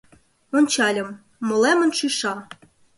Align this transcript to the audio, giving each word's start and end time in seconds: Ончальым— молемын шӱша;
Ончальым— 0.57 1.09
молемын 1.47 1.91
шӱша; 1.97 2.35